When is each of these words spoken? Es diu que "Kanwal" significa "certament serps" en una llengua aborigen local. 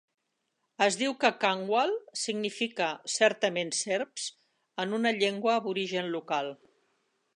Es 0.85 0.95
diu 1.01 1.11
que 1.23 1.29
"Kanwal" 1.43 1.93
significa 2.21 2.87
"certament 3.17 3.71
serps" 3.83 4.25
en 4.85 4.97
una 5.01 5.13
llengua 5.19 5.55
aborigen 5.59 6.11
local. 6.17 6.55